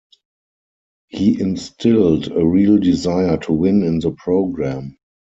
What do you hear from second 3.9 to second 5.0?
the program.